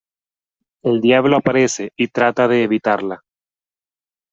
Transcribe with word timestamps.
El 0.83 0.99
diablo 0.99 1.37
aparece 1.37 1.91
y 1.95 2.07
trata 2.07 2.47
de 2.47 2.63
evitarla. 2.63 3.21